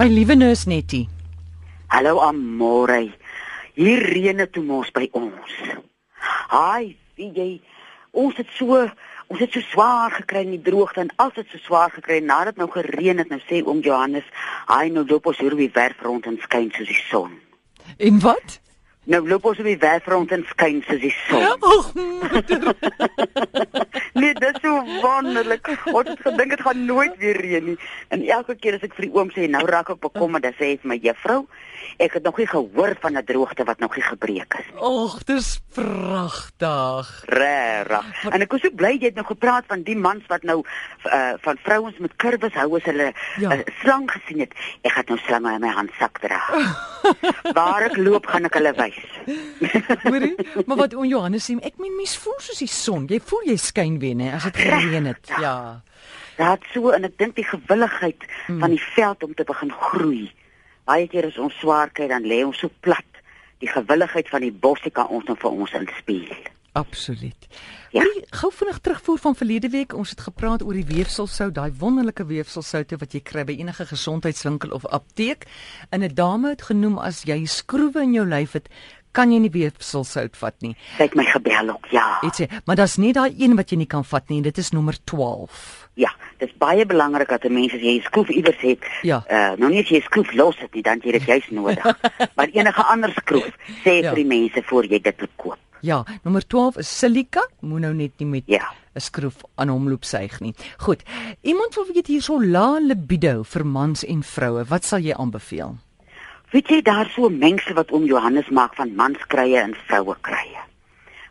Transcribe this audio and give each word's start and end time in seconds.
My 0.00 0.06
liewe 0.08 0.32
neus 0.34 0.64
Nettie. 0.64 1.08
Hallo 1.92 2.22
Amore. 2.24 3.12
Hier 3.76 4.00
reën 4.00 4.38
dit 4.40 4.48
toe 4.52 4.62
mos 4.64 4.88
by 4.96 5.10
ons. 5.12 5.50
Haai, 6.48 6.96
wie 7.20 7.28
jy 7.36 7.48
ons 8.16 8.38
het 8.40 8.48
so 8.56 8.78
ons 8.80 9.42
het 9.42 9.52
so 9.52 9.60
swaar 9.74 10.16
gekry 10.16 10.46
in 10.46 10.54
die 10.54 10.62
droogte 10.70 11.02
en 11.04 11.12
as 11.20 11.34
dit 11.36 11.52
so 11.52 11.60
swaar 11.66 11.92
gekry 11.92 12.22
nadat 12.24 12.56
nou 12.56 12.70
gereën 12.72 13.20
het 13.20 13.28
nou 13.28 13.42
sê 13.44 13.60
oom 13.60 13.84
Johannes, 13.84 14.24
haai 14.72 14.88
nou 14.88 15.04
loop 15.04 15.28
ons 15.34 15.44
hier 15.44 15.58
weer 15.60 15.76
werf 15.76 16.00
rond 16.08 16.24
en 16.32 16.40
skyn 16.48 16.72
soos 16.78 16.88
die 16.88 17.04
son. 17.10 17.36
En 18.00 18.24
wat? 18.24 18.56
Nou 19.04 19.20
loop 19.28 19.52
ons 19.52 19.60
weer 19.68 19.84
werf 19.84 20.08
rond 20.08 20.32
en 20.32 20.48
skyn 20.54 20.80
soos 20.88 21.04
die 21.04 21.12
son. 21.28 21.44
Ag, 21.76 21.92
nee, 24.14 24.34
dit 24.34 24.54
is 24.54 24.60
so 24.62 24.84
wonderlik. 25.02 25.68
Ons 25.92 26.08
het 26.08 26.20
gedink 26.20 26.50
dit 26.50 26.60
gaan 26.60 26.84
nooit 26.84 27.16
weer 27.18 27.36
reën 27.40 27.64
nie. 27.64 27.78
En 28.08 28.22
elke 28.26 28.54
keer 28.56 28.74
as 28.74 28.82
ek 28.82 28.94
vir 28.94 29.06
die 29.08 29.14
oom 29.14 29.30
sê 29.30 29.48
nou 29.50 29.64
raak 29.66 29.90
ek 29.90 30.00
bekommerd, 30.00 30.42
dan 30.42 30.52
sê 30.58 30.64
hy 30.74 30.78
vir 30.82 30.88
my 30.88 30.98
juffrou, 31.02 31.46
ek 32.00 32.12
het 32.16 32.22
nog 32.24 32.38
nie 32.38 32.46
gehoor 32.46 32.94
van 33.00 33.16
'n 33.16 33.24
droogte 33.24 33.64
wat 33.64 33.78
nog 33.78 33.96
nie 33.96 34.04
gebreek 34.04 34.54
is 34.58 34.66
nie. 34.72 34.80
ag, 34.82 35.24
dis 35.24 35.60
pragtig. 35.74 37.22
Regtig. 37.26 38.24
En 38.32 38.40
ek 38.40 38.52
was 38.52 38.60
so 38.64 38.70
bly 38.74 38.92
jy 38.98 39.10
het 39.10 39.14
nou 39.14 39.26
gepraat 39.26 39.64
van 39.68 39.82
die 39.82 39.96
mans 39.96 40.24
wat 40.28 40.42
nou 40.42 40.62
uh, 41.06 41.32
van 41.40 41.58
vrouens 41.64 41.98
met 41.98 42.16
kurwes 42.16 42.52
hou 42.54 42.76
as 42.76 42.84
hulle 42.84 43.12
'n 43.12 43.14
Ja. 43.40 43.52
uh, 43.56 43.60
slang 43.82 44.10
gesien 44.10 44.40
het. 44.40 44.52
Ek 44.82 44.92
gaan 44.92 45.04
nou 45.08 45.18
slange 45.18 45.54
in 45.54 45.60
my 45.60 45.68
handsak 45.68 46.18
dra. 46.20 46.40
Waar 47.56 47.82
ek 47.82 47.96
loop 47.96 48.26
gaan 48.26 48.44
ek 48.44 48.54
hulle 48.54 48.72
wys. 48.72 48.98
Hoorie? 50.08 50.34
Maar 50.66 50.76
wat 50.76 50.94
oom 50.94 51.04
Johannes 51.04 51.44
sê, 51.50 51.56
ek 51.62 51.76
meen 51.78 51.96
mens 51.96 52.16
voel 52.18 52.38
soos 52.38 52.58
die 52.58 52.68
son. 52.68 53.06
Jy 53.08 53.20
voel 53.24 53.42
jy 53.44 53.56
skyn 53.56 53.98
weer, 54.00 54.16
né, 54.16 54.32
as 54.34 54.48
dit 54.48 54.56
gereën 54.56 55.06
het. 55.12 55.32
Ja. 55.40 55.82
Dit 56.40 56.68
so 56.72 56.90
en 56.96 57.04
ek 57.04 57.18
dink 57.20 57.36
die 57.36 57.44
gewilligheid 57.44 58.22
mm. 58.48 58.60
van 58.60 58.70
die 58.72 58.84
veld 58.94 59.24
om 59.26 59.34
te 59.34 59.44
begin 59.44 59.72
groei. 59.72 60.30
Baie 60.88 61.08
keer 61.08 61.28
as 61.28 61.38
ons 61.38 61.58
swaar 61.60 61.92
kry 61.92 62.08
dan 62.08 62.24
lê 62.24 62.40
ons 62.46 62.58
so 62.58 62.72
plat. 62.80 63.20
Die 63.60 63.68
gewilligheid 63.68 64.28
van 64.32 64.40
die 64.40 64.52
bosse 64.52 64.90
kan 64.90 65.10
ons 65.12 65.28
nou 65.28 65.36
vir 65.36 65.50
ons 65.50 65.76
inspel. 65.76 66.32
Absoluut. 66.72 67.46
Ja. 67.90 68.04
Hoorie, 68.04 68.22
gou 68.30 68.52
vinnig 68.54 68.78
terugvoer 68.78 69.18
van 69.18 69.34
verlede 69.34 69.68
week. 69.68 69.94
Ons 69.94 70.10
het 70.14 70.20
gepraat 70.22 70.62
oor 70.62 70.76
die 70.78 70.86
weefselsout, 70.86 71.54
daai 71.56 71.72
wonderlike 71.78 72.24
weefselsoute 72.28 73.00
wat 73.00 73.16
jy 73.16 73.20
kry 73.26 73.42
by 73.44 73.56
enige 73.58 73.88
gesondheidswinkel 73.90 74.70
of 74.76 74.86
apteek. 74.86 75.48
En 75.90 76.06
'n 76.06 76.14
dame 76.14 76.54
het 76.54 76.62
genoem 76.70 76.98
as 76.98 77.24
jy 77.26 77.44
skroewe 77.44 78.02
in 78.02 78.12
jou 78.12 78.26
lyf 78.26 78.52
het, 78.52 78.68
kan 79.12 79.32
jy 79.32 79.38
nie 79.38 79.50
weefselsout 79.50 80.36
vat 80.36 80.54
nie. 80.62 80.74
Sy 80.96 81.02
het 81.02 81.14
my 81.14 81.24
gebel 81.24 81.70
ook. 81.70 81.86
Ja. 81.90 82.18
Dit 82.22 82.34
sê, 82.40 82.48
maar 82.66 82.76
daar's 82.76 82.96
nie 82.98 83.12
daai 83.12 83.34
een 83.38 83.56
wat 83.56 83.70
jy 83.70 83.76
nie 83.76 83.86
kan 83.86 84.04
vat 84.04 84.28
nie. 84.30 84.40
Dit 84.42 84.58
is 84.58 84.70
nommer 84.72 84.94
12. 85.04 85.88
Ja, 85.94 86.10
dit 86.38 86.48
is 86.48 86.54
baie 86.58 86.86
belangrik 86.86 87.28
dat 87.28 87.44
'n 87.44 87.52
mens 87.52 87.72
as 87.74 87.80
jy 87.80 87.98
'n 87.98 88.02
skroef 88.02 88.28
iewers 88.28 88.60
het, 88.60 88.84
Ja. 89.02 89.24
uh 89.30 89.56
nou 89.58 89.70
nie 89.70 89.80
as 89.82 89.88
jy 89.88 89.96
'n 89.98 90.02
skroef 90.02 90.32
los 90.34 90.56
het 90.58 90.74
nie, 90.74 90.82
dan 90.82 91.00
jy 91.02 91.12
dit 91.12 91.22
juis 91.24 91.50
nodig. 91.50 91.84
maar 92.36 92.48
enige 92.52 92.82
ander 92.84 93.12
skroef, 93.12 93.50
sê 93.84 94.02
Ja. 94.02 94.10
vir 94.14 94.14
die 94.14 94.24
mense 94.26 94.62
voor 94.66 94.84
jy 94.86 95.00
dit 95.00 95.16
koop. 95.36 95.58
Ja, 95.82 96.04
nommer 96.24 96.46
12 96.46 96.76
is 96.76 96.98
silika. 96.98 97.40
Moet 97.60 97.80
nou 97.80 97.94
net 97.94 98.10
nie 98.18 98.26
met 98.28 98.42
Ja. 98.46 98.72
'n 98.94 99.00
skroef 99.00 99.34
aan 99.56 99.68
hom 99.68 99.88
loop 99.88 100.04
suig 100.04 100.40
nie. 100.40 100.54
Goed. 100.78 101.02
Iemand 101.42 101.74
wil 101.74 101.86
weet 101.94 102.06
hierso 102.06 102.40
lae 102.42 102.80
libido 102.80 103.42
vir 103.42 103.64
mans 103.66 104.04
en 104.04 104.22
vroue. 104.22 104.64
Wat 104.64 104.84
sal 104.84 104.98
jy 105.00 105.12
aanbeveel? 105.14 105.76
Weet 106.50 106.66
jy 106.66 106.80
daar 106.82 107.06
so 107.14 107.28
mense 107.30 107.70
wat 107.78 107.92
oom 107.94 108.08
Johannes 108.10 108.48
maak 108.50 108.72
van 108.74 108.90
manskrye 108.98 109.60
en 109.60 109.76
vroue 109.86 110.16
krye. 110.26 110.62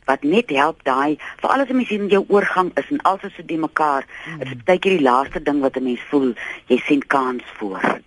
Wat 0.07 0.23
net 0.23 0.53
help 0.55 0.79
daai, 0.87 1.19
veral 1.41 1.63
as 1.65 1.69
'n 1.69 1.75
mens 1.75 1.91
in 1.91 2.07
jou 2.07 2.23
oorgang 2.27 2.71
is 2.79 2.87
en 2.89 3.01
alsoos 3.01 3.35
dit 3.35 3.47
die 3.47 3.57
mekaar, 3.57 4.07
mm. 4.07 4.41
is 4.41 4.63
baie 4.63 4.79
keer 4.79 4.95
die 4.97 5.07
laaste 5.09 5.43
ding 5.43 5.59
wat 5.59 5.75
'n 5.75 5.83
mens 5.83 5.99
voel, 6.09 6.33
jy 6.67 6.77
sien 6.77 7.03
kans 7.07 7.43
voor. 7.57 7.99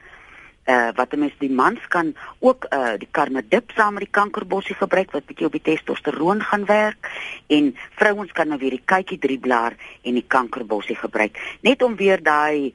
Uh 0.65 0.89
wat 0.97 1.13
'n 1.13 1.19
mens 1.19 1.33
die 1.39 1.51
mans 1.51 1.81
kan 1.89 2.15
ook 2.39 2.67
uh 2.71 2.97
die 2.97 3.09
karnadip 3.11 3.71
saam 3.75 3.93
met 3.93 4.03
die 4.03 4.17
kankerbossie 4.21 4.75
gebruik 4.75 5.11
wat 5.11 5.27
bietjie 5.27 5.47
op 5.47 5.53
die 5.53 5.63
testosteroon 5.63 6.41
gaan 6.41 6.65
werk 6.65 7.11
en 7.47 7.77
vrouens 7.91 8.33
kan 8.33 8.49
nou 8.49 8.59
weer 8.59 8.71
die 8.71 8.85
kykie 8.85 9.19
drieblaar 9.19 9.75
en 10.03 10.15
die 10.15 10.27
kankerbossie 10.27 10.97
gebruik 10.97 11.59
net 11.61 11.83
om 11.83 11.97
weer 11.97 12.23
daai 12.23 12.73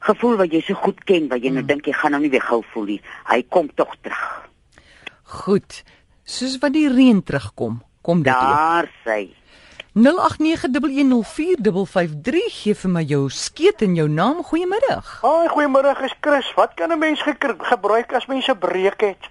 gevoel 0.00 0.36
wat 0.40 0.52
jy 0.52 0.60
so 0.64 0.74
goed 0.74 1.04
ken 1.08 1.28
wat 1.28 1.42
jy 1.44 1.50
nou 1.54 1.64
dink 1.66 1.86
jy 1.86 1.92
gaan 1.96 2.10
nou 2.16 2.22
nie 2.22 2.32
weer 2.32 2.46
gou 2.46 2.62
voel 2.72 2.84
nie. 2.94 3.00
Hy 3.28 3.42
kom 3.48 3.68
tog 3.74 3.92
terug. 4.00 4.48
Goed. 5.22 5.82
Soos 6.24 6.58
wat 6.62 6.72
die 6.72 6.88
reën 6.90 7.22
terugkom, 7.22 7.82
kom 8.02 8.22
dit 8.22 8.32
weer. 8.32 8.56
Daar 8.56 8.88
sy. 9.04 9.34
0891104553 9.90 10.06
gee 12.54 12.74
vir 12.78 12.90
my 12.94 13.02
jou 13.02 13.28
skeet 13.34 13.82
en 13.82 13.94
jou 13.98 14.08
naam. 14.08 14.42
Goeiemiddag. 14.46 15.20
Haai, 15.24 15.48
goeiemôre, 15.50 16.04
is 16.06 16.14
Chris. 16.22 16.54
Wat 16.54 16.74
kan 16.78 16.92
'n 16.92 16.98
mens 16.98 17.22
gebruik 17.72 18.12
as 18.14 18.26
mens 18.26 18.48
'n 18.48 18.58
breek 18.58 19.00
het? 19.00 19.28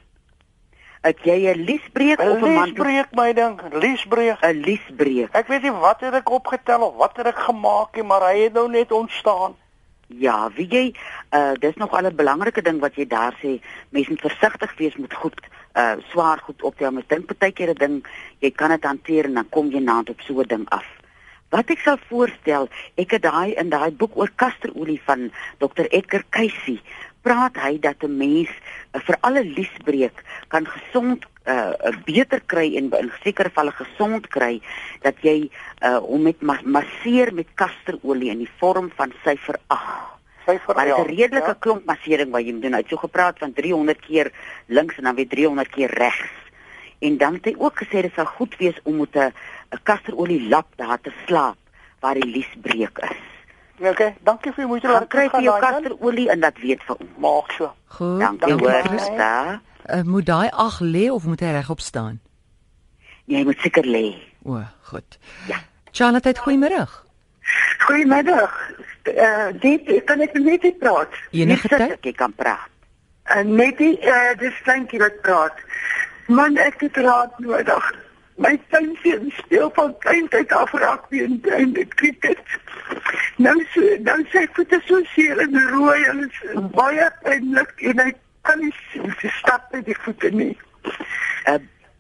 Het 1.02 1.18
jy 1.24 1.48
'n 1.48 1.64
liesbreek 1.64 2.20
of 2.20 2.26
'n 2.28 2.46
'n 2.46 2.54
man 2.54 2.66
Liesbreek 2.66 3.08
my 3.12 3.34
ding, 3.34 3.62
liesbreek. 3.72 4.38
'n 4.42 4.62
liesbreek? 4.62 5.30
Ek 5.32 5.48
weet 5.48 5.62
nie 5.62 5.72
wat 5.72 6.02
het 6.02 6.14
ek 6.14 6.30
opgetel 6.30 6.82
of 6.82 6.96
wat 6.96 7.18
het 7.18 7.26
ek 7.26 7.40
gemaak 7.40 7.96
nie, 7.96 8.04
maar 8.04 8.22
hy 8.22 8.38
het 8.44 8.54
nou 8.54 8.70
net 8.70 8.92
ontstaan. 8.92 9.56
Ja, 10.10 10.50
wie 10.58 10.66
jy 10.66 10.96
uh 11.38 11.54
dis 11.62 11.76
nog 11.78 11.92
al 11.94 12.08
'n 12.10 12.16
belangrike 12.16 12.62
ding 12.62 12.80
wat 12.80 12.96
jy 12.96 13.06
daar 13.08 13.36
sê, 13.42 13.62
mense 13.90 14.10
moet 14.10 14.22
versigtig 14.22 14.78
wees 14.78 14.96
met 14.96 15.14
goed 15.14 15.40
uh 15.78 15.96
swaar 16.10 16.40
goed 16.40 16.62
optel. 16.64 16.92
Mens 16.92 17.08
dink 17.08 17.38
baie 17.38 17.52
keer 17.52 17.70
'n 17.70 17.78
ding, 17.78 18.08
jy 18.40 18.52
kan 18.52 18.70
dit 18.70 18.84
hanteer 18.84 19.26
en 19.26 19.34
dan 19.34 19.50
kom 19.50 19.70
jy 19.70 19.80
naand 19.80 20.10
op 20.10 20.22
so 20.22 20.42
'n 20.42 20.48
ding 20.48 20.70
af. 20.70 20.86
Wat 21.50 21.70
ek 21.70 21.80
sal 21.80 21.98
voorstel, 22.10 22.70
ek 22.96 23.12
het 23.12 23.22
daai 23.22 23.54
in 23.54 23.70
daai 23.70 23.92
boek 23.92 24.18
oor 24.18 24.32
kasterolie 24.36 25.02
van 25.06 25.32
Dr. 25.58 25.86
Edgar 25.90 26.24
Cayce, 26.30 26.80
praat 27.22 27.56
hy 27.58 27.80
dat 27.80 28.02
'n 28.04 28.18
mens 28.18 28.50
uh, 28.50 29.02
vir 29.02 29.18
alle 29.22 29.44
liesbreek 29.44 30.24
kan 30.48 30.66
gesond 30.66 31.26
uh, 31.50 31.74
uh 31.90 31.96
beter 32.06 32.42
kry 32.46 32.76
en 32.78 32.92
in 33.00 33.12
sekere 33.24 33.50
gevalle 33.50 33.74
gesond 33.78 34.28
kry 34.28 34.60
dat 35.06 35.18
jy 35.26 35.50
uh 35.86 35.98
hom 36.06 36.28
met 36.30 36.42
ma 36.42 36.60
masseer 36.64 37.34
met 37.34 37.50
kasterolie 37.56 38.32
in 38.34 38.44
die 38.46 38.52
vorm 38.62 38.92
van 38.96 39.14
syfer 39.24 39.60
8. 39.68 40.18
Syfer 40.46 40.76
Maar 40.76 40.86
dit 40.86 40.98
is 40.98 41.04
'n 41.04 41.16
redelike 41.16 41.56
ja. 41.56 41.62
klomp 41.66 41.86
massering 41.86 42.32
wat 42.32 42.46
jy 42.46 42.54
moet 42.54 42.62
doen. 42.62 42.74
Hy 42.74 42.84
het 42.84 42.90
so 42.90 42.98
gepraat 42.98 43.38
van 43.40 43.54
300 43.54 44.00
keer 44.00 44.32
links 44.68 44.98
en 44.98 45.04
dan 45.04 45.16
weer 45.16 45.28
300 45.28 45.70
keer 45.70 45.92
regs. 45.94 46.36
En 47.00 47.18
dan 47.18 47.34
het 47.34 47.46
hy 47.46 47.56
ook 47.58 47.80
gesê 47.84 48.02
dit 48.02 48.14
sal 48.14 48.26
goed 48.26 48.56
wees 48.58 48.80
om 48.84 48.98
met 48.98 49.16
'n 49.16 49.34
'n 49.72 49.84
kasterolie 49.84 50.50
lap 50.50 50.68
daar 50.76 51.02
te 51.02 51.12
slaap 51.26 51.58
waar 52.00 52.14
die 52.14 52.32
liesbreek 52.32 52.98
is. 52.98 53.39
Ja, 53.80 53.90
Okay, 53.94 54.16
dankie 54.28 54.52
vir 54.52 54.64
die 54.66 54.68
moeite 54.68 54.88
Dan 54.88 55.08
kry 55.08 55.28
jy 55.32 55.42
jou 55.46 55.56
in. 55.56 55.62
kasterolie 55.62 56.30
en 56.30 56.40
dat 56.40 56.58
weet 56.60 56.82
vir 56.84 56.96
ons. 57.00 57.10
Maak 57.18 57.52
so. 57.58 57.70
Goed. 57.98 58.20
Dankie 58.20 58.54
hoor. 58.60 58.82
Christa. 58.88 59.62
Uh, 59.90 60.02
moet 60.04 60.26
daai 60.26 60.50
ag 60.52 60.80
lê 60.84 61.10
of 61.12 61.24
moet 61.26 61.40
hy 61.40 61.52
regop 61.56 61.80
staan? 61.82 62.20
Jy 63.26 63.44
moet 63.48 63.60
seker 63.64 63.86
lê. 63.88 64.16
O, 64.44 64.60
goed. 64.92 65.18
Ja. 65.48 65.58
Charlotte, 65.92 66.34
goeiemôre. 66.44 66.84
Goedemiddag. 67.86 68.52
Uh, 69.10 69.48
dit 69.62 70.04
kan 70.06 70.22
ek 70.22 70.34
net 70.38 70.64
nie 70.64 70.76
praat. 70.78 71.16
Enige 71.32 71.68
Net 71.72 71.80
tyd? 71.80 72.04
Jy 72.06 72.14
kan 72.20 72.34
praat. 72.38 72.68
Uh, 73.30 73.42
net 73.46 73.78
die 73.78 73.96
uh, 74.06 74.34
dis 74.42 74.60
kleintjie 74.66 75.00
wat 75.02 75.22
praat. 75.26 75.58
Man, 76.28 76.58
ek 76.62 76.82
het 76.86 76.98
raad 77.02 77.40
nodig. 77.42 77.88
My 78.40 78.54
seun 78.72 79.32
speel 79.38 79.70
van 79.76 79.92
kleintyd 80.04 80.52
af 80.56 80.72
rugby 80.74 81.24
en 81.26 81.40
en 81.58 81.88
cricket. 81.96 82.40
Nou 83.38 83.58
so, 83.74 83.82
nou 84.06 84.18
sê 84.32 84.46
ek 84.48 84.56
voete 84.56 84.80
so 84.88 85.00
seer 85.14 85.42
en 85.44 85.58
rooi 85.74 86.00
en 86.12 86.22
dit 86.24 86.70
baie 86.76 87.10
pynlik 87.26 87.84
en 87.92 88.00
hy 88.06 88.14
kan 88.48 88.62
nie 88.64 88.72
stap 89.40 89.68
met 89.76 89.86
die 89.90 89.98
voete 90.06 90.32
nie. 90.32 90.54
Uh, 91.48 91.58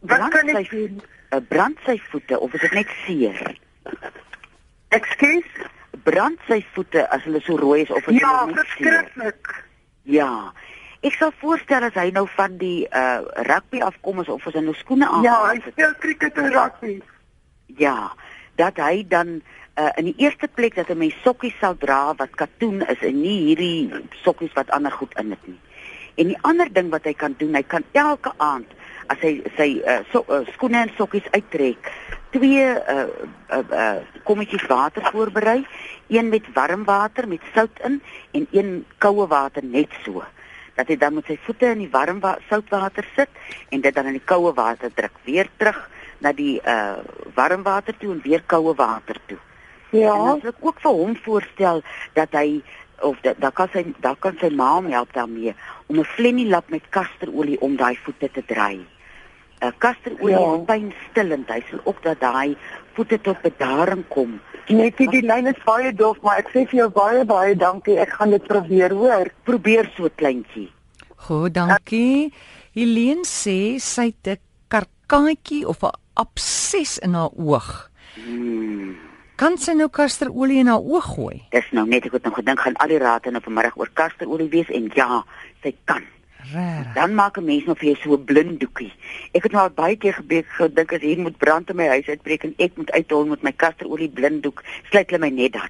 Wat 0.07 0.29
kan 0.31 0.47
ek 0.55 0.69
doen? 0.71 1.01
Uh, 1.35 1.41
brand 1.51 1.77
sy 1.85 1.97
voete 2.09 2.39
of 2.39 2.53
is 2.55 2.63
dit 2.63 2.77
net 2.79 2.93
seer? 3.03 3.41
Ekskuus? 4.95 5.49
Brand 6.07 6.39
sy 6.47 6.61
voete 6.73 7.03
as 7.13 7.23
hulle 7.27 7.41
so 7.45 7.57
rooi 7.59 7.81
is 7.83 7.91
of 7.91 8.07
is 8.07 8.19
Ja, 8.21 8.31
hulle 8.45 8.55
net 8.55 8.71
seer? 8.77 8.93
verskriklik. 8.95 9.51
Ja. 10.09 10.31
Ek 11.01 11.13
sal 11.15 11.31
voorstel 11.39 11.85
as 11.87 11.95
hy 11.95 12.09
nou 12.11 12.25
van 12.35 12.57
die 12.59 12.83
uh 12.91 13.21
rugby 13.47 13.79
afkom 13.85 14.19
is 14.19 14.27
of 14.29 14.47
as 14.47 14.53
hy 14.57 14.63
nou 14.65 14.75
skoene 14.75 15.07
aan 15.07 15.23
Ja, 15.23 15.37
hy 15.47 15.61
speel 15.63 15.93
cricket 16.03 16.37
en 16.37 16.51
rugby. 16.51 16.99
ja, 17.79 18.11
dat 18.59 18.75
hy 18.83 19.05
dan 19.07 19.39
uh 19.79 19.91
in 19.95 20.09
die 20.11 20.15
eerste 20.25 20.47
plek 20.47 20.75
dat 20.75 20.89
'n 20.89 20.97
mens 20.97 21.15
sokkies 21.23 21.55
sal 21.59 21.77
dra 21.77 22.13
wat 22.15 22.35
katoen 22.35 22.81
is 22.87 22.99
en 22.99 23.21
nie 23.21 23.37
hierdie 23.47 23.91
sokkies 24.23 24.53
wat 24.53 24.69
ander 24.75 24.91
goed 24.91 25.13
in 25.19 25.29
het 25.29 25.47
nie. 25.47 25.59
En 26.15 26.27
die 26.27 26.37
ander 26.41 26.67
ding 26.73 26.89
wat 26.89 27.03
hy 27.07 27.13
kan 27.13 27.35
doen, 27.37 27.55
hy 27.55 27.63
kan 27.63 27.83
elke 27.91 28.31
aand 28.37 28.67
as 29.07 29.17
hy 29.21 29.41
sy 29.55 29.81
uh, 29.87 29.99
so, 30.11 30.25
uh 30.27 30.43
skoene 30.53 30.81
en 30.81 30.91
sokkies 30.97 31.31
uittrek, 31.31 31.91
twee 32.31 32.65
uh 32.75 33.07
uh, 33.55 33.63
uh 33.71 33.95
kommetjies 34.23 34.67
water 34.67 35.01
voorberei, 35.11 35.65
een 36.09 36.29
met 36.29 36.43
warm 36.53 36.83
water 36.83 37.27
met 37.27 37.39
sout 37.55 37.79
in 37.83 38.01
en 38.31 38.47
een 38.51 38.85
koue 38.97 39.27
water 39.27 39.63
net 39.63 39.89
so 40.03 40.23
dat 40.79 40.87
hy 40.87 40.95
dan 40.97 41.13
met 41.19 41.27
sy 41.27 41.35
voete 41.45 41.73
in 41.75 41.83
die 41.83 41.91
warm 41.91 42.19
wa 42.23 42.37
soutwater 42.49 43.05
sit 43.15 43.29
en 43.75 43.81
dit 43.83 43.95
dan 43.95 44.07
in 44.07 44.15
die 44.17 44.27
koue 44.31 44.53
water 44.55 44.91
druk 44.95 45.15
weer 45.27 45.49
terug 45.59 45.79
na 46.23 46.31
die 46.35 46.59
uh 46.63 46.99
warm 47.35 47.63
water 47.67 47.95
toe 47.99 48.11
en 48.15 48.21
weer 48.23 48.43
koue 48.47 48.73
water 48.75 49.19
toe. 49.27 49.37
En 49.91 49.99
Ja. 49.99 50.13
dan 50.15 50.39
sal 50.41 50.49
ek 50.53 50.61
ook 50.65 50.79
vir 50.83 50.91
hom 50.91 51.15
voorstel 51.25 51.81
dat 52.13 52.31
hy 52.37 52.61
of 53.01 53.17
da- 53.23 53.33
daar 53.39 53.51
kan 53.55 53.67
sy 53.73 53.83
daar 54.03 54.15
kan 54.19 54.35
sy 54.39 54.49
ma 54.51 54.73
hom 54.75 54.87
help 54.91 55.13
daarmee 55.13 55.55
om 55.87 55.99
'n 55.99 56.03
flennielap 56.05 56.69
met 56.69 56.83
kasterolie 56.89 57.59
om 57.61 57.75
daai 57.75 57.97
voete 58.03 58.29
te 58.31 58.43
draai. 58.45 58.85
'n 59.61 59.73
Kasterolie 59.77 60.35
Ja. 60.39 60.53
is 60.55 60.65
pynstillend. 60.65 61.49
Hy 61.49 61.63
sal 61.69 61.79
ook 61.83 62.03
dat 62.03 62.19
daai 62.19 62.55
voete 62.99 63.19
tot 63.23 63.39
bedaring 63.45 64.03
kom. 64.11 64.39
Net 64.69 64.99
die, 64.99 65.07
die 65.09 65.23
lyn 65.25 65.49
is 65.49 65.59
baie 65.65 65.93
dof, 65.95 66.19
maar 66.25 66.43
ek 66.43 66.51
sê 66.53 66.65
vir 66.69 66.83
jou 66.83 66.89
baie 66.93 67.23
baie 67.25 67.55
dankie. 67.57 67.97
Ek 67.97 68.11
gaan 68.19 68.35
dit 68.35 68.45
probeer, 68.45 68.93
hoor. 68.93 69.31
Probeer 69.47 69.89
so 69.95 70.11
kleintjie. 70.19 70.67
Goed, 71.25 71.55
dankie. 71.55 72.29
Helene 72.77 73.25
sê 73.25 73.79
sy 73.81 74.11
het 74.11 74.27
'n 74.35 74.41
karkaatjie 74.69 75.65
of 75.65 75.83
'n 75.83 75.95
abses 76.13 76.99
in 76.99 77.13
haar 77.13 77.31
oog. 77.35 77.89
Hmm. 78.15 78.95
Kan 79.35 79.57
sy 79.57 79.71
nou 79.71 79.87
kasterolie 79.87 80.59
in 80.59 80.67
haar 80.67 80.83
oog 80.83 81.05
gooi? 81.15 81.41
Dis 81.51 81.71
nou 81.71 81.87
net 81.87 82.05
ek 82.05 82.11
het 82.11 82.23
nou 82.23 82.33
gedink 82.35 82.59
gaan 82.59 82.75
al 82.75 82.87
die 82.87 82.99
raad 82.99 83.25
in 83.25 83.35
'n 83.35 83.41
vanmiddag 83.41 83.77
oor 83.77 83.89
kasterolie 83.93 84.49
wees 84.49 84.69
en 84.69 84.91
ja, 84.93 85.23
sy 85.63 85.75
kan. 85.85 86.03
Regtig. 86.53 86.93
Dan 86.93 87.13
maak 87.13 87.37
'n 87.37 87.45
mens 87.45 87.65
nou 87.65 87.75
vir 87.77 87.85
jou 87.85 87.97
so 88.01 88.13
'n 88.13 88.23
blinddoekie. 88.23 88.93
Ek 89.31 89.43
het 89.43 89.51
nou 89.51 89.63
al 89.63 89.73
baie 89.73 89.97
keer 89.97 90.13
gebeur 90.13 90.43
gedink 90.47 90.93
as 90.93 91.01
hier 91.01 91.19
moet 91.19 91.37
brand 91.37 91.69
in 91.69 91.75
my 91.75 91.87
huis 91.87 92.07
uitbreek 92.07 92.43
en 92.43 92.53
ek 92.57 92.71
moet 92.75 92.91
uithol 92.91 93.25
met 93.25 93.41
my 93.41 93.51
kasterolie 93.51 94.09
blinddoek, 94.09 94.63
sluit 94.89 95.09
hulle 95.09 95.19
my 95.19 95.29
net 95.29 95.53
dan. 95.53 95.69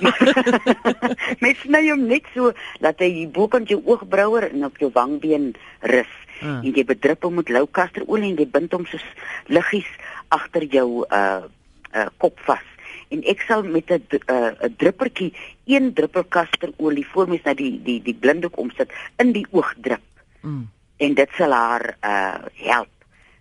mens 1.44 1.58
sny 1.60 1.90
hom 1.90 2.06
net 2.06 2.24
so 2.34 2.52
dat 2.80 2.98
hy 2.98 3.10
hier 3.10 3.28
bokant 3.28 3.68
jou 3.68 3.82
oogbrouer 3.84 4.50
en 4.50 4.64
op 4.64 4.78
jou 4.78 4.90
wangbeen 4.92 5.54
rus. 5.80 6.14
Ah. 6.40 6.64
En 6.64 6.72
jy 6.72 6.84
bedrup 6.84 7.22
hom 7.22 7.34
met 7.34 7.48
lou 7.48 7.66
kasterolie 7.66 8.30
en 8.32 8.36
jy 8.36 8.48
bind 8.48 8.72
hom 8.72 8.86
soos 8.86 9.04
liggies 9.46 9.88
agter 10.28 10.64
jou 10.64 11.04
uh 11.10 11.44
uh 11.92 12.08
kop 12.16 12.38
vas. 12.46 12.64
En 13.10 13.22
ek 13.26 13.40
sal 13.46 13.62
met 13.62 13.90
'n 13.90 14.02
'n 14.08 14.74
druppertjie, 14.76 15.34
een 15.66 15.92
druppel 15.94 16.24
kasterolie 16.24 17.06
voor 17.06 17.28
mens 17.28 17.42
na 17.44 17.54
die 17.54 17.80
die 17.82 18.02
die 18.02 18.14
blinddoek 18.14 18.56
omsit 18.58 18.90
in 19.18 19.32
die 19.32 19.46
oog 19.50 19.74
drup 19.80 20.00
Mm. 20.42 20.68
en 20.96 21.14
dit 21.14 21.28
sal 21.36 21.52
haar 21.52 21.96
uh 22.04 22.34
help. 22.54 22.88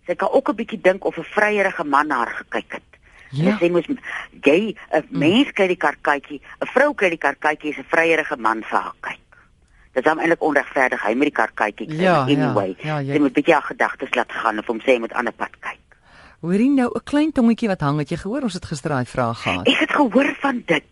Sy 0.05 0.15
kan 0.15 0.29
ook 0.31 0.49
'n 0.49 0.55
bietjie 0.55 0.81
dink 0.81 1.05
of 1.05 1.17
'n 1.17 1.23
vryerige 1.23 1.83
man 1.83 2.07
na 2.07 2.15
haar 2.17 2.35
gekyk 2.43 2.71
het. 2.71 2.81
Ja. 3.31 3.57
Sy 3.57 3.69
mos 3.69 3.85
jy 4.41 4.75
'n 4.91 5.05
mens 5.09 5.51
kry 5.51 5.67
die 5.67 5.77
karkaatjie, 5.77 6.41
'n 6.61 6.65
vrou 6.67 6.93
kry 6.95 7.09
die 7.09 7.17
karkaatjie 7.17 7.69
as 7.71 7.77
'n 7.77 7.85
vryelige 7.89 8.37
man 8.37 8.63
vir 8.63 8.79
haar 8.79 8.93
kyk. 9.01 9.17
Dit 9.93 10.05
is 10.05 10.11
hom 10.11 10.19
eintlik 10.19 10.41
onregverdig 10.41 11.01
hy 11.03 11.13
met 11.13 11.27
die 11.35 11.43
karkaatjie 11.45 11.87
kry. 11.87 12.01
Ja, 12.01 12.11
maar 12.25 12.29
anyway. 12.29 12.75
ja, 12.79 12.97
ja, 12.97 12.99
jy- 13.01 13.13
Sy 13.13 13.19
moet 13.19 13.33
bietjie 13.33 13.53
haar 13.53 13.63
gedagtes 13.63 14.13
laat 14.15 14.31
gaan 14.31 14.59
of 14.59 14.65
hom 14.67 14.79
sê 14.79 14.85
hy 14.93 14.99
moet 14.99 15.13
aan 15.13 15.27
'n 15.27 15.33
pad 15.35 15.55
kyk. 15.59 15.78
Hoorie 16.39 16.69
nou 16.69 16.89
'n 16.95 17.03
klein 17.03 17.31
tongetjie 17.31 17.67
wat 17.67 17.81
hang, 17.81 17.97
het 17.99 18.09
jy 18.09 18.17
gehoor 18.17 18.43
ons 18.43 18.53
het 18.53 18.65
gister 18.65 18.89
daai 18.89 19.05
vraag 19.05 19.41
gehad. 19.41 19.67
Ek 19.67 19.79
het 19.79 19.91
gehoor 19.91 20.35
van 20.39 20.63
dit. 20.65 20.83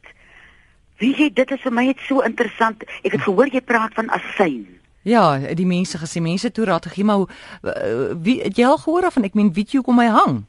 Wie 0.98 1.16
jy 1.16 1.30
dit 1.34 1.52
is 1.52 1.62
vir 1.62 1.72
my 1.72 1.86
net 1.86 2.00
so 2.08 2.22
interessant. 2.22 2.84
Ek 3.04 3.12
het 3.12 3.22
gehoor 3.22 3.48
jy 3.48 3.62
praat 3.62 3.94
van 3.94 4.10
asyn. 4.10 4.68
Ja, 5.04 5.38
die 5.38 5.66
mense 5.66 5.98
gesê 5.98 6.22
mense 6.22 6.52
toe 6.52 6.66
raad 6.66 6.86
gegee, 6.86 7.04
maar 7.04 7.20
uh, 7.64 8.12
wie 8.22 8.42
het 8.42 8.58
jy 8.58 8.66
al 8.66 8.78
gehoor 8.78 9.08
en 9.16 9.24
ek 9.24 9.34
meen 9.34 9.54
weet 9.54 9.72
jy 9.72 9.78
hoekom 9.78 10.00
hy 10.00 10.08
hang? 10.08 10.46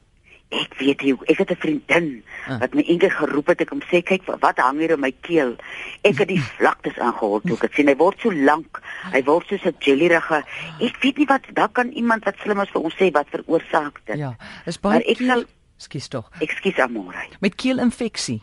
Ek 0.51 0.73
weet 0.79 1.01
jy, 1.05 1.13
ek 1.29 1.37
het 1.37 1.51
'n 1.51 1.55
vriendin 1.61 2.23
Ah. 2.47 2.59
wat 2.59 2.73
my 2.73 2.81
eendag 2.81 3.13
geroep 3.17 3.47
het 3.47 3.61
ek 3.61 3.69
hom 3.69 3.81
sê 3.81 4.01
kyk 4.01 4.25
wat 4.41 4.57
hang 4.57 4.79
hier 4.79 4.91
in 4.91 4.99
my 4.99 5.11
keel. 5.21 5.55
Ek 6.03 6.17
het 6.17 6.27
die 6.27 6.41
vlaktes 6.41 6.97
aangehol 6.97 7.41
toe 7.41 7.53
ek 7.55 7.61
dit 7.61 7.73
sien 7.73 7.87
hy 7.87 7.95
word 7.95 8.19
so 8.19 8.31
lank. 8.31 8.81
Hy 9.13 9.21
word 9.23 9.45
soos 9.47 9.63
'n 9.65 9.75
jellyrige. 9.79 10.43
Ek 10.81 10.97
weet 11.01 11.17
nie 11.17 11.25
wat 11.27 11.41
daar 11.53 11.69
kan 11.69 11.91
iemand 11.91 12.23
wat 12.25 12.35
slim 12.41 12.59
is 12.59 12.69
vir 12.69 12.81
ons 12.81 12.95
sê 12.95 13.11
wat 13.11 13.27
veroorsaak 13.29 14.01
dit. 14.05 14.17
Ja, 14.17 14.35
is 14.65 14.79
Maar 14.81 14.93
baie 14.93 15.03
ek 15.05 15.17
sal- 15.17 15.45
Skus 15.77 16.07
tog. 16.07 16.29
Ekskuus 16.41 16.79
Amore. 16.79 17.27
Met 17.39 17.55
keelinfeksie. 17.55 18.41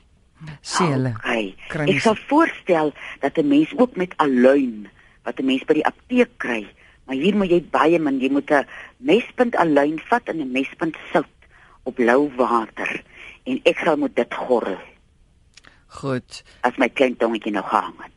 Sê 0.63 0.85
hulle. 0.85 1.15
Okay. 1.17 1.55
Kry 1.69 1.89
Ek 1.89 2.01
sal 2.01 2.15
voorstel 2.29 2.93
dat 3.21 3.37
'n 3.39 3.49
mens 3.49 3.73
ook 3.77 3.97
met 3.97 4.15
aluin 4.19 4.89
wat 5.25 5.39
'n 5.41 5.45
mens 5.45 5.65
by 5.65 5.75
die 5.75 5.85
apteek 5.87 6.31
kry. 6.39 6.67
Maar 7.07 7.17
hier 7.17 7.37
moet 7.37 7.49
jy 7.51 7.63
baie 7.71 7.99
min, 7.99 8.21
jy 8.21 8.31
moet 8.31 8.51
'n 8.51 8.67
mespunt 8.99 9.55
aluin 9.57 9.99
vat 10.09 10.23
en 10.29 10.41
'n 10.41 10.53
mespunt 10.53 10.97
sout 11.13 11.27
op 11.87 11.99
lou 12.03 12.27
water 12.37 12.93
en 13.47 13.61
ek 13.65 13.81
sal 13.85 13.99
moet 14.01 14.15
dit 14.17 14.39
gorrel 14.47 14.83
Goed. 16.01 16.43
as 16.67 16.77
my 16.83 16.89
klein 16.93 17.17
tongetjie 17.17 17.55
nou 17.55 17.65
gehang 17.65 17.97
het. 18.03 18.13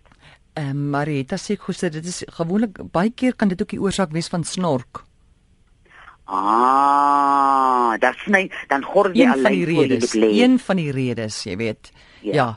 Ehm 0.59 0.69
um, 0.75 0.89
Marietta 0.95 1.37
sê 1.37 1.55
gister 1.55 1.93
dit 1.93 2.05
is 2.05 2.23
gewoonlik 2.39 2.81
baie 2.91 3.13
keer 3.13 3.35
kan 3.35 3.47
dit 3.47 3.61
ook 3.61 3.75
die 3.75 3.81
oorsaak 3.81 4.11
wees 4.11 4.27
van 4.27 4.43
snork. 4.43 5.05
Ah, 6.29 7.95
dan 8.01 8.13
sny 8.25 8.49
dan 8.69 8.83
gorrel 8.85 9.15
jy 9.17 9.25
Een 9.25 9.31
van 9.31 9.39
aluin 9.39 9.55
die 9.55 9.65
redes. 9.65 10.13
Een 10.13 10.59
van 10.59 10.77
die 10.77 10.91
redes, 10.91 11.43
jy 11.43 11.57
weet. 11.57 11.91
Ja. 11.93 11.99
Ja. 12.21 12.33
ja. 12.33 12.49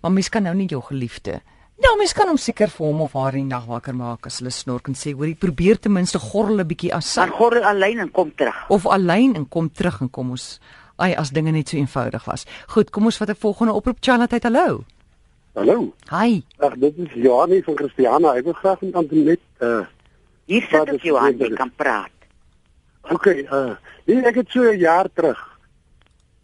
Maar 0.00 0.12
mens 0.12 0.28
kan 0.28 0.42
nou 0.42 0.54
nie 0.56 0.68
jou 0.68 0.82
geliefde. 0.82 1.40
Nou 1.78 1.94
mens 1.98 2.12
kan 2.12 2.26
hom 2.26 2.36
seker 2.36 2.68
vir 2.74 2.86
hom 2.86 3.00
of 3.04 3.12
haar 3.14 3.36
in 3.38 3.46
die 3.46 3.54
nag 3.54 3.66
wakker 3.70 3.94
maak 3.94 4.26
as 4.26 4.40
hulle 4.40 4.50
snork 4.50 4.88
en 4.90 4.94
sê 4.98 5.12
hoorie 5.14 5.36
probeer 5.38 5.78
ten 5.78 5.92
minste 5.94 6.18
gorrel 6.18 6.58
'n 6.60 6.66
bietjie 6.66 6.92
asyn 6.94 7.30
gorrel 7.30 7.62
aluin 7.64 7.98
en 8.00 8.10
kom 8.10 8.30
terug. 8.34 8.56
of 8.70 8.86
alleen 8.86 9.34
en 9.36 9.48
kom 9.48 9.70
terug 9.70 10.00
en 10.00 10.10
kom 10.10 10.30
ons 10.30 10.58
ai 10.98 11.14
as 11.14 11.30
dinge 11.30 11.52
net 11.52 11.68
so 11.68 11.76
eenvoudig 11.76 12.24
was. 12.24 12.44
Goed, 12.66 12.90
kom 12.90 13.04
ons 13.04 13.16
vat 13.16 13.28
'n 13.30 13.34
volgende 13.34 13.72
oproep 13.72 13.98
Charlotte. 14.00 14.38
Hallo. 14.42 14.84
Hallo. 15.54 15.94
Hi. 16.10 16.42
Ag 16.58 16.74
dit 16.78 16.98
is 16.98 17.12
Johannie 17.14 17.62
van 17.64 17.76
Christiana. 17.76 18.34
Ek 18.36 18.44
wil 18.44 18.52
graag 18.52 18.80
met 18.80 18.94
Antoinette 18.94 19.42
uh 19.60 19.86
Hier 20.46 20.62
sit 20.62 20.88
ek 20.88 20.94
is 20.94 21.02
Johan, 21.02 21.36
dit? 21.36 21.48
jy 21.48 21.54
kan 21.56 21.70
praat. 21.76 22.10
okay, 23.10 23.46
uh 23.52 23.76
nee, 24.06 24.22
ek 24.26 24.34
het 24.34 24.48
so 24.50 24.62
'n 24.62 24.78
jaar 24.78 25.06
terug 25.14 25.58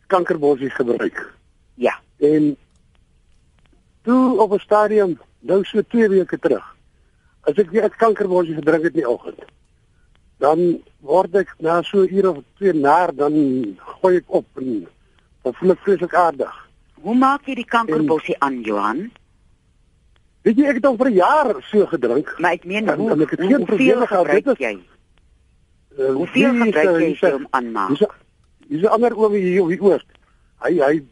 kankerbossie 0.06 0.70
gebruik. 0.70 1.32
Ja. 1.74 1.98
En 2.20 2.56
toe 4.04 4.38
op 4.40 4.52
'n 4.52 4.58
stadium, 4.58 5.18
nou 5.40 5.64
so 5.64 5.80
2 5.82 6.08
weke 6.08 6.38
terug. 6.38 6.64
As 7.48 7.54
ek 7.56 7.70
weer 7.70 7.84
'n 7.84 7.96
kankerbossie 7.96 8.54
gedrink 8.54 8.82
het 8.84 8.94
in 8.94 9.00
die 9.00 9.08
oggend, 9.08 9.40
dan 10.38 10.80
word 11.00 11.34
ek 11.34 11.54
na 11.58 11.82
so 11.82 11.98
'n 12.04 12.14
uur 12.14 12.28
of 12.30 12.38
twee 12.56 12.72
na 12.72 13.06
dan 13.06 13.32
gooi 14.00 14.16
ek 14.16 14.24
op 14.26 14.46
en 14.56 14.86
dan 15.42 15.54
voel 15.54 15.70
ek 15.70 15.78
vreeslik 15.78 16.14
aardig. 16.14 16.54
Hoe 17.00 17.14
maak 17.14 17.46
jy 17.46 17.54
die 17.54 17.64
kankerbossie 17.68 18.36
aan 18.40 18.60
Johan? 18.62 19.10
Weet 20.42 20.56
jy, 20.56 20.64
ek 20.68 20.74
het 20.74 20.86
al 20.86 20.96
vir 20.96 21.06
'n 21.10 21.12
jaar 21.14 21.56
so 21.70 21.86
gedrink. 21.86 22.34
Maar 22.38 22.52
ek 22.52 22.64
meen 22.64 22.84
Dan- 22.84 22.98
hoe, 22.98 23.08
dan 23.08 23.20
ek 23.22 23.30
het 23.30 23.40
hoe 23.40 23.48
geen 23.48 23.58
hoeveel 23.66 24.06
gebruik 24.06 24.44
dit 24.44 24.60
is- 24.60 24.66
jy? 24.66 24.78
Uh, 25.98 26.10
Hoeveel 26.14 26.54
is, 26.54 26.62
gebruik 26.74 26.98
jy 27.00 27.18
uh, 27.28 27.32
hom 27.32 27.46
aanmaak? 27.50 27.88
Dis 28.68 28.80
'n 28.82 28.86
ander 28.86 29.16
oom 29.16 29.32
hier 29.32 29.62
op 29.62 29.68
die 29.68 29.80
oos. 29.80 30.04
Hy 30.60 30.78
hy 30.80 31.02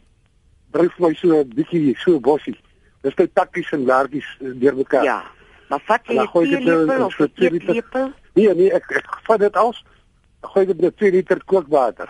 bring 0.71 0.91
vir 0.91 1.07
my 1.07 1.13
so 1.13 1.27
'n 1.39 1.47
bietjie 1.55 1.95
so 1.97 2.19
bossie. 2.19 2.57
Dis 3.03 3.15
nou 3.19 3.27
takkies 3.33 3.71
en 3.75 3.85
werkies 3.85 4.27
eh, 4.41 4.53
deurmekaar. 4.61 5.03
Ja. 5.03 5.21
Maar 5.69 5.81
vat 5.87 6.07
jy 6.07 6.15
nou 6.15 6.27
teelepel 6.31 6.91
in 6.95 7.03
of 7.03 7.17
liter- 7.19 7.51
eetlepel? 7.53 8.11
Nee 8.33 8.53
nee, 8.55 8.71
ek 8.73 8.91
ek 8.99 9.17
vat 9.27 9.39
dit 9.43 9.55
als 9.59 9.83
gooi 10.41 10.65
ek 10.65 10.73
dit 10.77 10.83
in 10.89 10.93
2 10.95 11.11
liter 11.11 11.41
kookwater. 11.45 12.09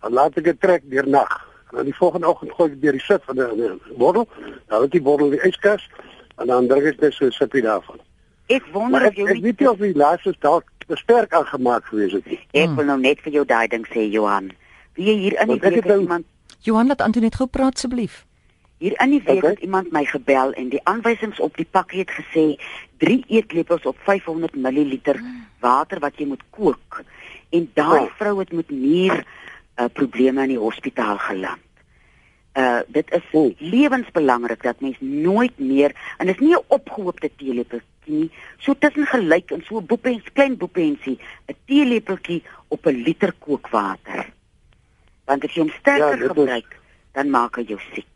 Dan 0.00 0.12
laat 0.12 0.36
ek 0.38 0.44
dit 0.44 0.60
trek 0.60 0.82
deur 0.90 1.08
nag. 1.08 1.34
En 1.70 1.76
dan 1.76 1.84
die 1.84 1.94
volgende 1.96 2.28
oggend 2.28 2.52
gooi 2.52 2.68
ek 2.70 2.74
dit 2.74 2.82
deur 2.82 2.92
die 2.98 3.00
sit 3.06 3.22
van 3.24 3.36
'n 3.38 3.80
bottel. 3.98 4.28
Dan 4.68 4.82
het 4.82 4.90
die 4.90 5.02
bottel 5.02 5.26
in 5.26 5.32
die 5.38 5.46
yskas 5.50 5.88
en 6.38 6.46
dan 6.46 6.66
drink 6.68 6.84
ek 6.86 7.00
net 7.00 7.12
so 7.14 7.24
'n 7.26 7.30
sippie 7.32 7.62
daarvan. 7.62 7.98
Ek 8.48 8.64
wonder 8.72 9.00
of 9.00 9.06
ek, 9.06 9.16
jy 9.16 9.26
ek 9.26 9.34
nie 9.34 9.42
weet 9.42 9.60
nie 9.60 9.68
of 9.70 9.78
die 9.78 9.94
laaste 9.94 10.34
dalk 10.40 10.64
te 10.86 10.96
sterk 10.96 11.32
aangemaak 11.32 11.84
gewees 11.84 12.12
het 12.12 12.26
nie. 12.26 12.40
Ek 12.52 12.70
wil 12.76 12.84
nou 12.84 12.98
net 12.98 13.20
vir 13.20 13.32
jou 13.32 13.44
daai 13.44 13.68
ding 13.68 13.86
sê 13.86 14.10
Johan. 14.10 14.50
Wie 14.94 15.04
hier 15.14 15.38
in 15.40 15.46
die 15.46 15.60
Want 15.60 15.64
ek 15.64 15.74
week 15.74 15.84
nou- 15.84 16.00
iemand 16.00 16.24
Johan 16.62 16.86
laat 16.86 17.00
Antoinette 17.00 17.36
gou 17.36 17.46
praat 17.48 17.74
asseblief. 17.74 18.26
Hier 18.80 18.94
in 19.04 19.10
die 19.12 19.20
week 19.22 19.42
Okay. 19.44 19.50
het 19.50 19.60
iemand 19.66 19.90
my 19.92 20.04
gebel 20.08 20.52
en 20.56 20.68
die 20.72 20.80
aanwysings 20.88 21.40
op 21.44 21.56
die 21.60 21.66
pakkie 21.70 22.00
het 22.00 22.10
gesê 22.16 22.44
3 23.02 23.24
eetlepels 23.28 23.82
op 23.86 23.96
500 24.06 24.54
ml 24.56 24.98
water 25.60 26.00
wat 26.00 26.16
jy 26.18 26.26
moet 26.26 26.42
kook. 26.50 27.02
En 27.52 27.66
daai 27.74 28.02
Ja. 28.06 28.08
vrou 28.18 28.38
het 28.38 28.52
met 28.52 28.70
nier 28.70 29.24
uh, 29.76 29.84
probleme 29.92 30.42
in 30.42 30.48
die 30.54 30.58
hospitaal 30.58 31.18
geland. 31.18 31.60
Uh 32.56 32.80
dit 32.88 33.10
is 33.14 33.22
O. 33.32 33.52
lewensbelangrik 33.58 34.62
dat 34.62 34.80
mens 34.80 34.96
nooit 35.00 35.58
meer 35.58 35.92
en 36.18 36.26
dis 36.26 36.38
nie 36.38 36.54
'n 36.56 36.64
opgehoopte 36.68 37.30
teelepeltjie 37.36 37.86
nie, 38.04 38.30
so 38.58 38.74
tussen 38.78 39.06
gelyk 39.06 39.50
en 39.50 39.62
so 39.66 39.76
'n 39.78 39.86
boepens 39.86 40.24
klein 40.32 40.56
boepensie, 40.56 41.18
'n 41.48 41.54
teelepeltjie 41.66 42.42
op 42.68 42.86
'n 42.86 43.02
liter 43.02 43.32
kookwater. 43.38 44.26
Want 45.24 45.44
as 45.44 45.52
jy 45.54 45.60
hom 45.60 45.70
sterker 45.70 46.04
Ja, 46.10 46.16
dit 46.16 46.20
is- 46.22 46.26
gebruik, 46.36 46.76
dan 47.12 47.30
maak 47.30 47.56
hy 47.56 47.62
jou 47.62 47.78
siek. 47.94 48.06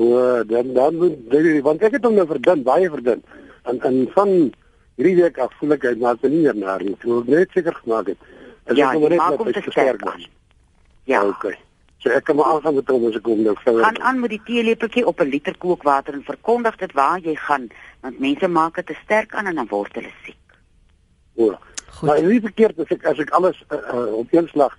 O, 0.00 0.44
dan 0.48 0.72
dan 0.72 0.96
moet 0.96 1.62
want 1.62 1.82
ek 1.84 1.98
het 1.98 2.04
hom 2.08 2.16
nou 2.16 2.26
verdun, 2.26 2.62
baie 2.64 2.88
verdun. 2.90 3.24
En 3.68 3.80
en 3.84 3.96
van 4.14 4.30
hierdie 4.96 5.16
week 5.18 5.40
af 5.44 5.52
voel 5.60 5.76
ek 5.76 5.88
hy 5.90 5.96
maak 6.00 6.22
nie 6.24 6.40
meer 6.40 6.56
naar 6.56 6.84
nie. 6.84 6.94
Ek 6.96 7.28
net 7.28 7.56
seker 7.56 7.76
gemaak 7.82 8.14
het. 8.14 8.28
Is 8.70 8.78
Ja, 8.78 8.94
ek 8.94 9.02
maar 9.02 9.12
net 9.12 9.20
maak 9.20 9.52
te 9.52 9.64
sterk 9.68 10.06
aan. 10.08 10.24
Ja. 11.04 11.20
Okay. 11.26 11.58
So 12.00 12.08
ek 12.08 12.24
kan 12.24 12.38
maar 12.38 12.48
aangaan 12.54 12.78
met 12.78 12.88
hom 12.88 13.06
as 13.10 13.18
ek 13.18 13.28
hom 13.28 13.42
nou 13.44 13.54
verder. 13.60 13.84
Gaan 13.84 14.00
aan 14.00 14.20
met 14.24 14.32
die 14.32 14.42
teelepeltjie 14.46 15.06
op 15.06 15.20
'n 15.20 15.28
liter 15.28 15.56
kookwater 15.58 16.14
en 16.14 16.24
verkondig 16.24 16.76
dit 16.76 16.92
waar 16.92 17.20
jy 17.20 17.34
gaan, 17.36 17.68
want 18.00 18.18
mense 18.18 18.48
maak 18.48 18.74
dit 18.80 18.86
te 18.86 18.96
sterk 19.04 19.34
aan 19.34 19.46
en 19.46 19.54
dan 19.54 19.68
word 19.68 19.94
hulle 19.94 20.12
siek. 20.24 20.56
O. 21.36 21.58
Goed. 21.90 22.08
Maar 22.08 22.22
nie 22.22 22.40
verkeerd 22.40 22.78
as 22.80 22.88
ek 22.88 23.04
as 23.04 23.18
ek 23.18 23.30
alles 23.30 23.64
uh, 23.68 23.76
uh, 23.92 24.12
op 24.14 24.32
een 24.32 24.48
slag 24.48 24.78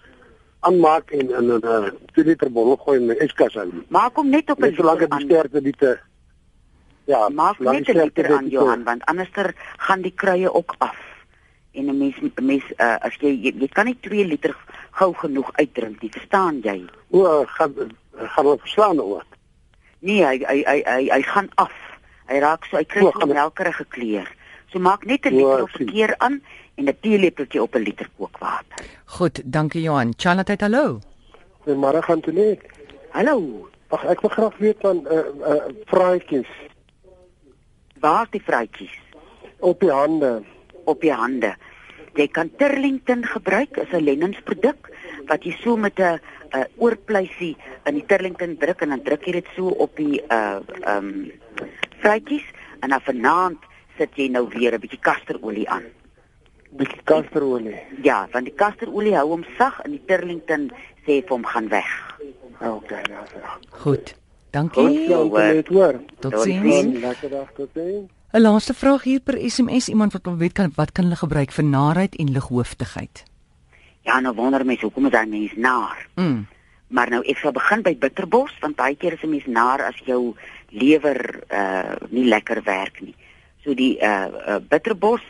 aanmaak 0.62 1.12
en 1.12 1.30
in 1.30 1.48
'n 1.58 1.65
uh, 1.65 1.89
2 2.13 2.25
liter 2.25 2.51
bottel 2.51 2.77
gooi 2.86 2.98
in 3.00 3.06
my 3.08 3.15
yskas 3.25 3.53
hou. 3.58 3.68
Maak 3.89 4.15
hom 4.15 4.30
net 4.30 4.50
op 4.50 4.60
'n 4.63 4.74
solank 4.75 5.00
dit 5.00 5.12
die 5.12 5.25
sterkte 5.25 5.62
nie 5.62 5.75
te 5.77 6.00
Ja, 7.06 7.30
Maak 7.30 7.60
net 7.60 7.86
die 7.86 7.94
'n 7.96 8.03
liter 8.03 8.36
aan 8.38 8.50
Johan 8.50 8.84
want 8.84 9.06
anderster 9.06 9.53
gaan 9.77 10.01
die 10.01 10.13
kruie 10.15 10.53
ook 10.53 10.75
af. 10.77 10.98
En 11.74 11.86
'n 11.86 11.98
mens 11.98 12.15
mens 12.41 12.63
uh, 12.77 12.96
as 13.01 13.15
jy, 13.20 13.27
jy 13.41 13.53
jy 13.60 13.68
kan 13.68 13.86
nie 13.86 13.98
2 14.01 14.25
liter 14.25 14.56
gou 14.91 15.13
genoeg 15.13 15.50
uitdrink 15.53 16.01
nie, 16.01 16.12
verstaan 16.12 16.60
jy? 16.62 16.86
O, 17.10 17.24
uh, 17.24 17.48
gaan 17.48 17.74
gaan 18.18 18.46
ons 18.46 18.62
verslaan 18.62 18.98
wat? 18.98 19.25
Nee, 20.00 20.25
hy 20.25 20.38
hy 20.48 20.63
hy 20.65 20.82
hy, 20.86 21.10
hy 21.10 21.22
gaan 21.22 21.50
af. 21.56 21.72
Hy 22.27 22.39
raak 22.39 22.65
so 22.65 22.77
hy 22.77 22.84
kry 22.86 23.01
so 23.01 23.12
hy- 23.20 23.34
melkerige 23.34 23.86
kleur. 23.86 24.27
So 24.72 24.80
maak 24.80 25.06
net 25.06 25.25
'n 25.25 25.36
liter 25.36 25.63
'n 25.63 25.68
sien. 25.78 25.88
keer 25.92 26.16
aan 26.18 26.42
en 26.75 26.86
'n 26.88 26.98
teelepeltjie 27.01 27.62
op 27.62 27.75
'n 27.75 27.84
liter 27.84 28.10
kookwater. 28.18 28.86
Goed, 29.06 29.42
dankie 29.46 29.82
Johan. 29.82 30.13
Charlotte, 30.18 30.56
hallo. 30.60 31.00
Goeiemôre 31.66 32.01
gaan 32.01 32.22
toe 32.22 32.34
net. 32.34 32.60
Hallo. 33.12 33.68
Ag 33.90 34.04
ek 34.06 34.22
wil 34.22 34.30
graag 34.30 34.58
weet 34.58 34.78
van 34.80 35.06
uh 35.12 35.18
uh 35.51 35.63
vraatjies 35.86 36.48
Waar 38.00 38.28
die 38.30 38.42
vrytjies? 38.42 38.96
op 39.60 39.80
die 39.80 39.92
hande. 39.92 40.42
op 40.86 41.01
die 41.01 41.13
hande. 41.13 41.56
Jy 42.13 42.28
kan 42.28 42.50
Turlington 42.58 43.25
gebruik 43.25 43.78
as 43.78 43.92
'n 43.92 44.04
leniensproduk 44.04 44.90
wat 45.28 45.44
jy 45.44 45.56
so 45.62 45.78
met 45.78 46.00
'n 46.00 46.20
'n 46.54 46.66
oorpleisie 46.78 47.58
in 47.86 47.94
die 47.94 48.06
Turlington 48.06 48.58
druk 48.58 48.82
en 48.82 48.90
dan 48.90 49.04
druk 49.04 49.25
jy 49.25 49.32
dit 49.32 49.48
so 49.56 49.68
op 49.68 49.96
die 49.96 50.22
uh 50.30 50.60
ehm 50.82 50.98
um, 50.98 51.32
vrytjies 52.00 52.44
en 52.80 52.90
dan 52.90 53.01
vanaand 53.01 53.60
sit 53.98 54.16
jy 54.16 54.28
nou 54.30 54.48
weer 54.50 54.74
'n 54.74 54.80
bietjie 54.80 55.00
kasterolie 55.00 55.70
aan. 55.70 55.84
Bietjie 56.72 57.04
kasterolie. 57.04 57.80
Ja, 58.04 58.28
want 58.32 58.46
die 58.46 58.56
kasterolie 58.56 59.16
hou 59.16 59.28
hom 59.30 59.46
sag 59.58 59.80
en 59.84 59.92
die 59.92 60.06
Turlington 60.06 60.72
sê 61.06 61.22
vir 61.22 61.30
hom 61.30 61.46
gaan 61.46 61.68
weg. 61.70 62.18
Okay, 62.60 63.04
ja, 63.10 63.24
ja. 63.34 63.58
Goed. 63.70 63.80
Goed, 63.80 64.16
Dankie. 64.52 65.08
net 65.08 65.68
hoor. 65.68 66.00
Totsiens. 66.20 66.64
Totsiens. 66.64 67.00
Lekker 67.00 67.30
dag 67.30 67.52
tot 67.56 67.70
sien. 67.74 68.10
'n 68.32 68.42
Laaste 68.42 68.74
vraag 68.74 69.04
hier 69.04 69.20
per 69.20 69.36
SMS 69.50 69.90
iemand 69.90 70.14
wat 70.14 70.24
wil 70.24 70.38
weet 70.38 70.54
kan 70.54 70.72
wat 70.76 70.92
kan 70.92 71.04
hulle 71.04 71.16
gebruik 71.16 71.52
vir 71.52 71.64
naarheid 71.64 72.16
en 72.16 72.32
lighooftigheid? 72.32 73.24
Ja, 74.02 74.20
nou 74.20 74.34
wonder 74.36 74.66
mense 74.66 74.86
hoekom 74.86 75.06
is 75.06 75.12
daai 75.12 75.28
mens 75.28 75.56
naar? 75.56 76.08
Mm. 76.16 76.48
Maar 76.88 77.10
nou 77.10 77.22
ek 77.24 77.38
sal 77.38 77.52
begin 77.52 77.82
by 77.82 77.96
bitterbos 77.98 78.54
want 78.60 78.76
baie 78.76 78.96
keer 78.96 79.14
is 79.14 79.24
'n 79.24 79.30
mens 79.30 79.46
naar 79.46 79.84
as 79.84 80.00
jou 80.06 80.36
lewer 80.70 81.44
uh 81.52 81.96
nie 82.10 82.26
lekker 82.26 82.64
werk 82.64 83.02
nie. 83.02 83.16
So 83.63 83.74
die 83.77 83.98
uh, 84.01 84.27
uh 84.48 84.60
bitterbos 84.70 85.22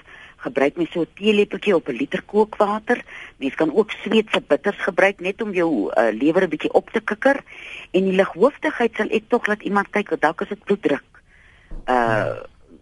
gebruik 0.42 0.78
mens 0.78 0.92
so 0.92 1.02
'n 1.02 1.14
teelepeltjie 1.16 1.76
op 1.76 1.88
'n 1.88 1.98
liter 1.98 2.22
kookwater. 2.22 3.04
Mens 3.38 3.56
kan 3.56 3.74
ook 3.76 3.92
sweetse 3.92 4.42
bitters 4.42 4.78
gebruik 4.78 5.20
net 5.20 5.42
om 5.42 5.54
jou 5.54 5.92
uh, 5.92 6.10
lewer 6.12 6.44
'n 6.44 6.50
bietjie 6.50 6.74
op 6.74 6.90
te 6.90 7.02
kikker. 7.02 7.44
En 7.92 8.04
die 8.04 8.16
lighooftigheid 8.16 8.96
sal 8.96 9.10
ek 9.10 9.24
tog 9.28 9.48
laat 9.48 9.62
iemand 9.62 9.90
kyk, 9.90 10.20
dalk 10.20 10.42
is 10.42 10.50
dit 10.50 10.64
bloeddruk. 10.64 11.10
Uh 11.86 12.36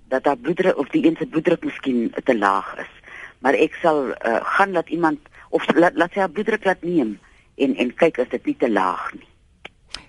dat 0.09 0.23
daar 0.23 0.37
bloeddruk 0.37 0.77
of 0.77 0.89
die 0.89 1.05
een 1.05 1.15
se 1.19 1.25
bloeddruk 1.25 1.63
miskien 1.63 2.13
te 2.23 2.37
laag 2.37 2.77
is. 2.77 2.93
Maar 3.39 3.53
ek 3.53 3.73
sal 3.81 4.09
uh, 4.09 4.39
gaan 4.41 4.71
laat 4.71 4.89
iemand 4.89 5.19
of 5.49 5.75
laat 5.75 5.93
laat 5.95 6.11
sy 6.11 6.19
haar 6.19 6.29
bloeddruk 6.29 6.65
laat 6.65 6.81
neem 6.81 7.19
en 7.55 7.75
en 7.75 7.93
kyk 7.93 8.19
as 8.19 8.29
dit 8.29 8.45
nie 8.45 8.55
te 8.57 8.71
laag 8.71 9.13
nie. 9.13 9.27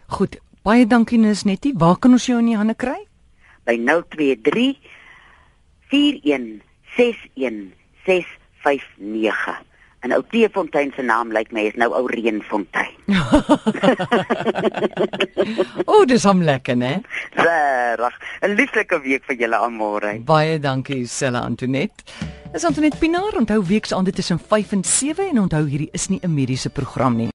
Goed. 0.07 0.41
Baie 0.63 0.87
dankie 0.87 1.19
Nisnetie. 1.19 1.73
Waar 1.77 1.97
kan 1.99 2.13
ons 2.13 2.27
jou 2.27 2.39
in 2.39 2.51
die 2.51 2.57
hande 2.57 2.75
kry? 2.75 2.99
By 3.65 3.77
023 3.77 4.77
41 5.91 6.63
61 6.97 7.73
659. 8.07 9.59
En 10.01 10.15
ou 10.17 10.23
Teefontein 10.33 10.93
se 10.97 11.03
naam 11.05 11.29
lyk 11.33 11.53
my 11.53 11.67
is 11.69 11.77
nou 11.77 11.93
ou 11.93 12.09
Reënfontein. 12.09 12.97
O, 15.91 16.01
oh, 16.01 16.05
dis 16.09 16.25
hom 16.25 16.41
lekker, 16.45 16.77
né? 16.77 17.01
Regtig. 17.37 18.17
'n 18.41 18.55
Lieflike 18.57 19.01
week 19.05 19.25
vir 19.29 19.37
julle 19.43 19.57
almal. 19.57 20.07
Baie 20.25 20.59
dankie 20.63 21.07
Sella 21.07 21.43
Antoinette. 21.45 22.05
Dis 22.53 22.65
Antoinette 22.65 22.99
Pinaar. 23.01 23.37
Onthou 23.37 23.61
weeksaande 23.67 24.13
tussen 24.13 24.39
5 24.39 24.73
en 24.73 24.85
7 24.85 25.29
en 25.29 25.41
onthou 25.45 25.67
hierdie 25.67 25.91
is 25.93 26.09
nie 26.09 26.21
'n 26.23 26.35
mediese 26.35 26.71
program 26.71 27.17
nie. 27.17 27.29